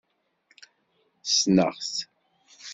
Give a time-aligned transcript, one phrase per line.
[1.23, 1.93] Ssneɣ-t.